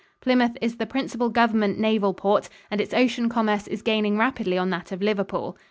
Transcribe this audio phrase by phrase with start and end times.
[0.19, 4.71] Plymouth is the principal government naval port and its ocean commerce is gaining rapidly on
[4.71, 5.55] that of Liverpool.